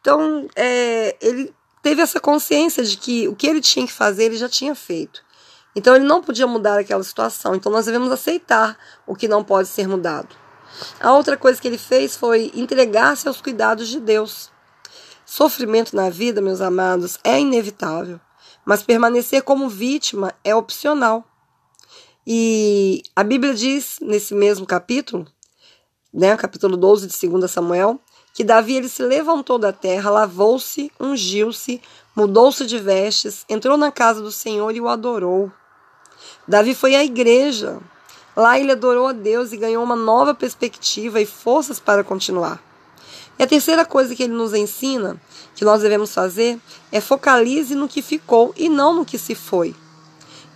Então, 0.02 0.48
é, 0.56 1.16
ele 1.22 1.54
teve 1.82 2.02
essa 2.02 2.20
consciência 2.20 2.84
de 2.84 2.98
que 2.98 3.28
o 3.28 3.36
que 3.36 3.48
ele 3.48 3.62
tinha 3.62 3.86
que 3.86 3.94
fazer, 3.94 4.26
ele 4.26 4.38
já 4.38 4.50
tinha 4.50 4.76
feito. 4.76 5.24
Então, 5.76 5.96
ele 5.96 6.06
não 6.06 6.22
podia 6.22 6.48
mudar 6.48 6.80
aquela 6.80 7.04
situação. 7.04 7.54
Então, 7.54 7.72
nós 7.72 7.86
devemos 7.86 8.12
aceitar 8.12 8.78
o 9.06 9.16
que 9.16 9.28
não 9.28 9.44
pode 9.44 9.68
ser 9.68 9.88
mudado. 9.88 10.36
A 11.00 11.14
outra 11.14 11.38
coisa 11.38 11.62
que 11.62 11.68
ele 11.68 11.78
fez 11.78 12.16
foi 12.16 12.52
entregar-se 12.56 13.28
aos 13.28 13.42
cuidados 13.42 13.88
de 13.88 14.00
Deus. 14.00 14.52
Sofrimento 15.26 15.96
na 15.96 16.10
vida, 16.10 16.42
meus 16.42 16.62
amados, 16.62 17.18
é 17.24 17.40
inevitável, 17.40 18.20
mas 18.64 18.84
permanecer 18.84 19.42
como 19.42 19.68
vítima 19.68 20.34
é 20.44 20.56
opcional. 20.56 21.24
E 22.28 23.04
a 23.16 23.24
Bíblia 23.24 23.54
diz, 23.54 23.98
nesse 24.02 24.34
mesmo 24.34 24.66
capítulo, 24.66 25.28
né, 26.12 26.36
capítulo 26.36 26.76
12 26.76 27.08
de 27.08 27.28
2 27.28 27.52
Samuel, 27.52 28.00
que 28.34 28.44
Davi 28.44 28.76
ele 28.76 28.90
se 28.90 29.04
levantou 29.04 29.60
da 29.60 29.72
terra, 29.72 30.10
lavou-se, 30.10 30.92
ungiu-se, 31.00 31.80
mudou-se 32.16 32.66
de 32.66 32.80
vestes, 32.80 33.46
entrou 33.48 33.78
na 33.78 33.92
casa 33.92 34.22
do 34.22 34.32
Senhor 34.32 34.76
e 34.76 34.82
o 34.82 34.90
adorou. 34.90 35.52
Davi 36.48 36.74
foi 36.74 36.96
à 36.96 37.04
igreja. 37.04 37.80
Lá 38.36 38.60
ele 38.60 38.72
adorou 38.72 39.08
a 39.08 39.14
Deus 39.14 39.54
e 39.54 39.58
ganhou 39.58 39.84
uma 39.84 39.96
nova 39.96 40.34
perspectiva 40.34 41.22
e 41.22 41.26
forças 41.26 41.80
para 41.80 42.04
continuar. 42.04 42.62
E 43.38 43.44
a 43.44 43.48
terceira 43.48 43.86
coisa 43.86 44.16
que 44.16 44.24
ele 44.24 44.34
nos 44.34 44.54
ensina, 44.54 45.22
que 45.56 45.64
nós 45.64 45.82
devemos 45.82 46.14
fazer, 46.14 46.60
é 46.92 47.00
focalize 47.00 47.76
no 47.76 47.88
que 47.88 48.02
ficou 48.02 48.54
e 48.58 48.68
não 48.68 48.94
no 48.94 49.06
que 49.06 49.18
se 49.18 49.36
foi. 49.36 49.76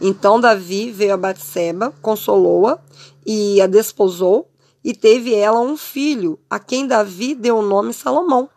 Então 0.01 0.39
Davi 0.39 0.91
veio 0.91 1.13
a 1.13 1.18
Batseba, 1.18 1.94
consolou-a 2.01 2.79
e 3.25 3.62
a 3.62 3.68
desposou, 3.68 4.50
e 4.84 4.94
teve 4.94 5.36
ela 5.36 5.60
um 5.60 5.75
filho, 5.75 6.39
a 6.50 6.58
quem 6.58 6.88
Davi 6.88 7.36
deu 7.36 7.58
o 7.58 7.62
nome 7.62 7.94
Salomão. 7.94 8.50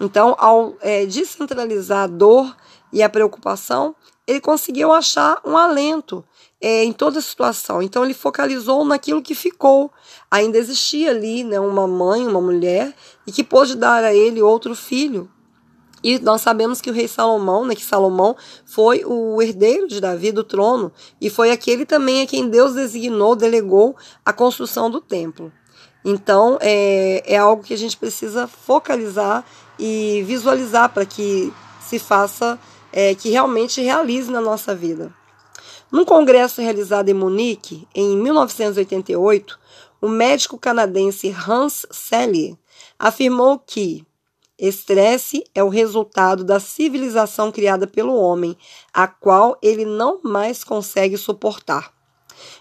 Então, 0.00 0.36
ao 0.38 0.74
é, 0.80 1.06
descentralizar 1.06 2.04
a 2.04 2.06
dor 2.06 2.56
e 2.92 3.02
a 3.02 3.08
preocupação, 3.08 3.94
ele 4.26 4.40
conseguiu 4.40 4.92
achar 4.92 5.40
um 5.44 5.56
alento 5.56 6.24
é, 6.60 6.84
em 6.84 6.92
toda 6.92 7.18
a 7.18 7.22
situação. 7.22 7.82
Então, 7.82 8.04
ele 8.04 8.14
focalizou 8.14 8.84
naquilo 8.84 9.22
que 9.22 9.34
ficou. 9.34 9.90
Ainda 10.30 10.58
existia 10.58 11.10
ali 11.10 11.42
né, 11.42 11.58
uma 11.58 11.86
mãe, 11.86 12.26
uma 12.26 12.40
mulher, 12.40 12.94
e 13.26 13.32
que 13.32 13.42
pôde 13.42 13.74
dar 13.74 14.04
a 14.04 14.14
ele 14.14 14.42
outro 14.42 14.74
filho. 14.74 15.28
E 16.02 16.18
nós 16.18 16.40
sabemos 16.40 16.80
que 16.80 16.90
o 16.90 16.92
rei 16.92 17.08
Salomão, 17.08 17.64
né, 17.64 17.74
que 17.74 17.84
Salomão 17.84 18.36
foi 18.64 19.02
o 19.04 19.40
herdeiro 19.42 19.88
de 19.88 20.00
Davi 20.00 20.30
do 20.30 20.44
trono 20.44 20.92
e 21.20 21.28
foi 21.28 21.50
aquele 21.50 21.84
também 21.84 22.22
a 22.22 22.26
quem 22.26 22.48
Deus 22.48 22.74
designou, 22.74 23.34
delegou 23.34 23.96
a 24.24 24.32
construção 24.32 24.90
do 24.90 25.00
templo. 25.00 25.52
Então 26.04 26.58
é, 26.60 27.22
é 27.26 27.36
algo 27.36 27.62
que 27.62 27.74
a 27.74 27.78
gente 27.78 27.96
precisa 27.96 28.46
focalizar 28.46 29.44
e 29.78 30.22
visualizar 30.26 30.88
para 30.90 31.04
que 31.04 31.52
se 31.80 31.98
faça, 31.98 32.58
é, 32.92 33.14
que 33.14 33.30
realmente 33.30 33.80
realize 33.80 34.30
na 34.30 34.40
nossa 34.40 34.74
vida. 34.74 35.12
Num 35.90 36.04
congresso 36.04 36.60
realizado 36.60 37.08
em 37.08 37.14
Munique, 37.14 37.88
em 37.94 38.16
1988, 38.16 39.58
o 40.00 40.08
médico 40.08 40.58
canadense 40.58 41.34
Hans 41.46 41.86
Selye 41.90 42.58
afirmou 42.98 43.58
que 43.58 44.06
Estresse 44.58 45.44
é 45.54 45.62
o 45.62 45.68
resultado 45.68 46.42
da 46.42 46.58
civilização 46.58 47.52
criada 47.52 47.86
pelo 47.86 48.16
homem, 48.16 48.56
a 48.92 49.06
qual 49.06 49.56
ele 49.62 49.84
não 49.84 50.18
mais 50.24 50.64
consegue 50.64 51.16
suportar. 51.16 51.92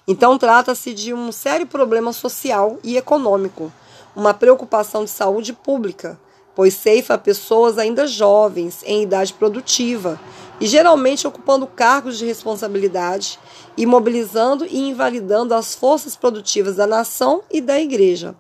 Então, 0.08 0.38
trata-se 0.38 0.94
de 0.94 1.12
um 1.12 1.32
sério 1.32 1.66
problema 1.66 2.14
social 2.14 2.78
e 2.84 2.98
econômico, 2.98 3.74
uma 4.16 4.32
preocupação 4.32 5.06
de 5.06 5.10
saúde 5.10 5.54
pública, 5.54 6.20
pois 6.56 6.76
ceifa 6.76 7.18
pessoas 7.18 7.80
ainda 7.80 8.06
jovens, 8.06 8.84
em 8.86 9.02
idade 9.02 9.34
produtiva, 9.34 10.20
e 10.62 10.68
geralmente 10.68 11.26
ocupando 11.26 11.66
cargos 11.66 12.20
de 12.20 12.28
responsabilidade, 12.28 13.40
imobilizando 13.76 14.66
e 14.66 14.78
invalidando 14.78 15.56
as 15.56 15.74
forças 15.74 16.16
produtivas 16.16 16.76
da 16.76 16.86
nação 16.86 17.42
e 17.50 17.60
da 17.60 17.80
igreja. 17.80 18.36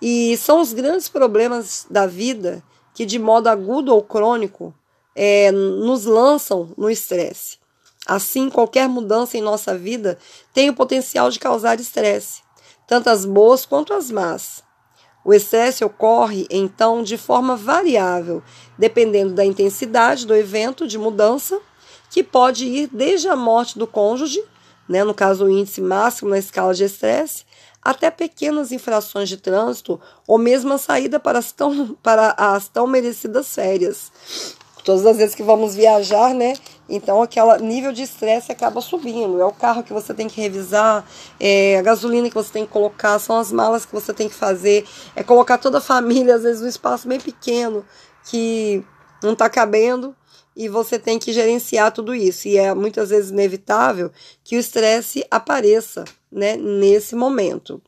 E 0.00 0.34
são 0.38 0.62
os 0.62 0.72
grandes 0.72 1.10
problemas 1.10 1.86
da 1.90 2.06
vida 2.06 2.62
que, 2.94 3.06
de 3.06 3.18
modo 3.18 3.48
agudo 3.48 3.94
ou 3.94 4.02
crônico, 4.02 4.74
é, 5.14 5.50
nos 5.52 6.04
lançam 6.04 6.72
no 6.76 6.90
estresse. 6.90 7.58
Assim, 8.06 8.48
qualquer 8.48 8.88
mudança 8.88 9.36
em 9.36 9.42
nossa 9.42 9.76
vida 9.76 10.18
tem 10.52 10.70
o 10.70 10.74
potencial 10.74 11.30
de 11.30 11.38
causar 11.38 11.78
estresse, 11.78 12.42
tanto 12.86 13.08
as 13.08 13.24
boas 13.24 13.66
quanto 13.66 13.92
as 13.92 14.10
más. 14.10 14.62
O 15.24 15.34
estresse 15.34 15.84
ocorre, 15.84 16.46
então, 16.50 17.02
de 17.02 17.18
forma 17.18 17.54
variável, 17.54 18.42
dependendo 18.78 19.34
da 19.34 19.44
intensidade 19.44 20.26
do 20.26 20.34
evento 20.34 20.86
de 20.86 20.96
mudança, 20.96 21.60
que 22.10 22.24
pode 22.24 22.66
ir 22.66 22.88
desde 22.90 23.28
a 23.28 23.36
morte 23.36 23.78
do 23.78 23.86
cônjuge, 23.86 24.42
né, 24.88 25.04
no 25.04 25.14
caso 25.14 25.44
o 25.44 25.50
índice 25.50 25.80
máximo 25.80 26.30
na 26.30 26.38
escala 26.38 26.74
de 26.74 26.84
estresse, 26.84 27.44
até 27.82 28.10
pequenas 28.10 28.72
infrações 28.72 29.28
de 29.28 29.36
trânsito 29.36 30.00
ou 30.26 30.38
mesmo 30.38 30.72
a 30.72 30.78
saída 30.78 31.18
para 31.18 31.38
as 31.38 31.52
tão, 31.52 31.96
para 32.02 32.34
as 32.36 32.68
tão 32.68 32.86
merecidas 32.86 33.54
férias. 33.54 34.12
Todas 34.84 35.04
as 35.04 35.16
vezes 35.18 35.34
que 35.34 35.42
vamos 35.42 35.74
viajar, 35.74 36.34
né? 36.34 36.54
Então, 36.88 37.22
aquele 37.22 37.58
nível 37.58 37.92
de 37.92 38.02
estresse 38.02 38.50
acaba 38.50 38.80
subindo. 38.80 39.40
É 39.40 39.44
o 39.44 39.52
carro 39.52 39.82
que 39.82 39.92
você 39.92 40.14
tem 40.14 40.26
que 40.26 40.40
revisar, 40.40 41.06
é 41.38 41.78
a 41.78 41.82
gasolina 41.82 42.28
que 42.28 42.34
você 42.34 42.50
tem 42.50 42.64
que 42.64 42.72
colocar, 42.72 43.18
são 43.18 43.38
as 43.38 43.52
malas 43.52 43.84
que 43.84 43.92
você 43.92 44.12
tem 44.14 44.28
que 44.28 44.34
fazer, 44.34 44.86
é 45.14 45.22
colocar 45.22 45.58
toda 45.58 45.78
a 45.78 45.82
família, 45.82 46.34
às 46.34 46.42
vezes, 46.42 46.62
num 46.62 46.68
espaço 46.68 47.06
bem 47.06 47.20
pequeno 47.20 47.84
que 48.24 48.82
não 49.22 49.34
está 49.34 49.50
cabendo 49.50 50.16
e 50.56 50.68
você 50.68 50.98
tem 50.98 51.18
que 51.18 51.32
gerenciar 51.32 51.92
tudo 51.92 52.14
isso. 52.14 52.48
E 52.48 52.56
é 52.56 52.74
muitas 52.74 53.10
vezes 53.10 53.30
inevitável 53.30 54.10
que 54.42 54.56
o 54.56 54.60
estresse 54.60 55.24
apareça 55.30 56.04
né, 56.30 56.56
nesse 56.56 57.14
momento. 57.14 57.82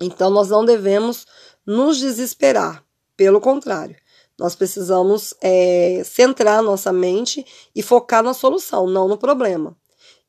Então, 0.00 0.30
nós 0.30 0.48
não 0.48 0.64
devemos 0.64 1.26
nos 1.66 1.98
desesperar, 1.98 2.84
pelo 3.16 3.40
contrário. 3.40 3.96
Nós 4.38 4.56
precisamos 4.56 5.32
é, 5.40 6.02
centrar 6.04 6.62
nossa 6.62 6.92
mente 6.92 7.46
e 7.74 7.82
focar 7.82 8.22
na 8.22 8.34
solução, 8.34 8.86
não 8.86 9.06
no 9.06 9.16
problema. 9.16 9.76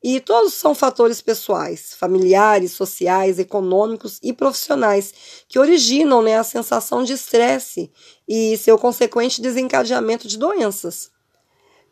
E 0.04 0.20
todos 0.20 0.54
são 0.54 0.76
fatores 0.76 1.20
pessoais, 1.20 1.96
familiares, 1.96 2.74
sociais, 2.74 3.40
econômicos 3.40 4.20
e 4.22 4.32
profissionais 4.32 5.12
que 5.48 5.58
originam 5.58 6.22
né, 6.22 6.38
a 6.38 6.44
sensação 6.44 7.04
de 7.04 7.14
estresse 7.14 7.92
e 8.28 8.56
seu 8.58 8.78
consequente 8.78 9.42
desencadeamento 9.42 10.28
de 10.28 10.38
doenças. 10.38 11.10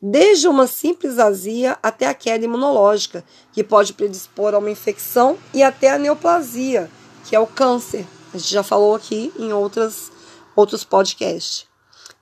Desde 0.06 0.50
uma 0.50 0.68
simples 0.68 1.18
azia 1.18 1.78
até 1.82 2.08
a 2.08 2.14
queda 2.14 2.44
imunológica, 2.44 3.24
que 3.54 3.64
pode 3.64 3.94
predispor 3.94 4.54
a 4.54 4.58
uma 4.58 4.70
infecção, 4.70 5.38
e 5.54 5.64
até 5.64 5.92
a 5.92 5.98
neoplasia, 5.98 6.92
que 7.24 7.34
é 7.34 7.40
o 7.40 7.48
câncer. 7.48 8.06
A 8.34 8.38
gente 8.38 8.52
já 8.52 8.64
falou 8.64 8.96
aqui 8.96 9.32
em 9.40 9.54
outras, 9.54 10.12
outros 10.58 10.84
podcasts. 10.84 11.68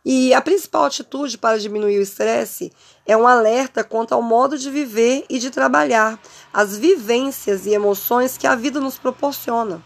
E 0.05 0.31
a 0.31 0.39
principal 0.41 0.85
atitude 0.85 1.39
para 1.39 1.57
diminuir 1.57 1.97
o 1.97 2.03
estresse 2.03 2.71
é 3.03 3.17
um 3.17 3.27
alerta 3.27 3.83
quanto 3.83 4.13
ao 4.13 4.21
modo 4.21 4.59
de 4.59 4.69
viver 4.69 5.25
e 5.27 5.39
de 5.39 5.50
trabalhar, 5.50 6.19
as 6.53 6.77
vivências 6.77 7.65
e 7.65 7.71
emoções 7.71 8.38
que 8.38 8.45
a 8.45 8.53
vida 8.53 8.79
nos 8.79 9.00
proporciona. 9.00 9.83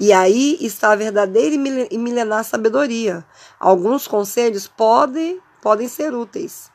E 0.00 0.10
aí 0.10 0.56
está 0.58 0.92
a 0.92 0.96
verdadeira 0.96 1.54
e 1.90 1.98
milenar 1.98 2.44
sabedoria. 2.44 3.26
Alguns 3.60 4.08
conselhos 4.08 4.66
podem, 4.66 5.38
podem 5.60 5.86
ser 5.86 6.14
úteis. 6.14 6.74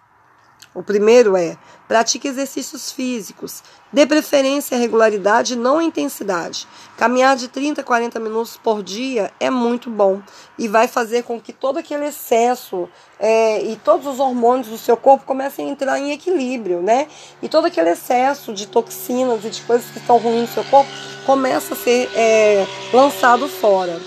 O 0.73 0.81
primeiro 0.81 1.35
é: 1.35 1.57
pratique 1.85 2.29
exercícios 2.29 2.93
físicos, 2.93 3.61
dê 3.91 4.05
preferência 4.05 4.77
à 4.77 4.79
regularidade 4.79 5.53
e 5.53 5.57
não 5.57 5.79
à 5.79 5.83
intensidade. 5.83 6.65
Caminhar 6.97 7.35
de 7.35 7.49
30 7.49 7.81
a 7.81 7.83
40 7.83 8.19
minutos 8.21 8.55
por 8.55 8.81
dia 8.81 9.33
é 9.37 9.49
muito 9.49 9.89
bom 9.89 10.21
e 10.57 10.69
vai 10.69 10.87
fazer 10.87 11.23
com 11.23 11.41
que 11.41 11.51
todo 11.51 11.77
aquele 11.77 12.05
excesso 12.05 12.87
é, 13.19 13.61
e 13.63 13.75
todos 13.75 14.07
os 14.07 14.19
hormônios 14.19 14.67
do 14.67 14.77
seu 14.77 14.95
corpo 14.95 15.25
comecem 15.25 15.67
a 15.67 15.71
entrar 15.71 15.99
em 15.99 16.13
equilíbrio, 16.13 16.81
né? 16.81 17.07
E 17.41 17.49
todo 17.49 17.65
aquele 17.65 17.89
excesso 17.89 18.53
de 18.53 18.65
toxinas 18.65 19.43
e 19.43 19.49
de 19.49 19.61
coisas 19.63 19.91
que 19.91 19.99
estão 19.99 20.17
ruins 20.17 20.41
no 20.41 20.53
seu 20.53 20.63
corpo 20.63 20.89
começa 21.25 21.73
a 21.73 21.77
ser 21.77 22.09
é, 22.15 22.65
lançado 22.93 23.49
fora. 23.49 23.99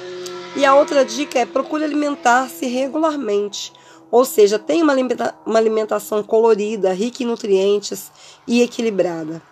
E 0.56 0.64
a 0.64 0.74
outra 0.74 1.04
dica 1.04 1.38
é 1.38 1.44
procure 1.44 1.84
alimentar-se 1.84 2.64
regularmente. 2.64 3.70
Ou 4.14 4.24
seja, 4.24 4.60
tem 4.60 4.80
uma 4.80 5.58
alimentação 5.58 6.22
colorida, 6.22 6.92
rica 6.92 7.24
em 7.24 7.26
nutrientes 7.26 8.12
e 8.46 8.62
equilibrada. 8.62 9.42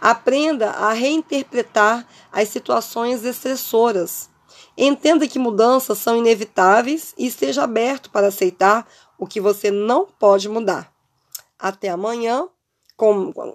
Aprenda 0.00 0.70
a 0.70 0.92
reinterpretar 0.92 2.06
as 2.30 2.48
situações 2.48 3.24
estressoras. 3.24 4.30
Entenda 4.78 5.26
que 5.26 5.36
mudanças 5.36 5.98
são 5.98 6.16
inevitáveis 6.16 7.12
e 7.18 7.26
esteja 7.26 7.64
aberto 7.64 8.08
para 8.08 8.28
aceitar 8.28 8.86
o 9.18 9.26
que 9.26 9.40
você 9.40 9.68
não 9.72 10.06
pode 10.06 10.48
mudar. 10.48 10.92
Até 11.58 11.88
amanhã, 11.88 12.46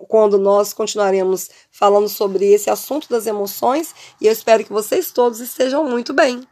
quando 0.10 0.38
nós 0.38 0.74
continuaremos 0.74 1.50
falando 1.72 2.10
sobre 2.10 2.52
esse 2.52 2.70
assunto 2.70 3.08
das 3.08 3.26
emoções, 3.26 3.96
e 4.20 4.28
eu 4.28 4.34
espero 4.34 4.66
que 4.66 4.74
vocês 4.74 5.10
todos 5.10 5.40
estejam 5.40 5.86
muito 5.86 6.14
bem. 6.14 6.46